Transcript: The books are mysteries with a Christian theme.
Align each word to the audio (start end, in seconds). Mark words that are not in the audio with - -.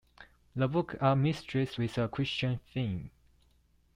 The 0.55 0.67
books 0.67 0.95
are 0.99 1.15
mysteries 1.15 1.77
with 1.77 1.95
a 1.99 2.07
Christian 2.07 2.59
theme. 2.73 3.11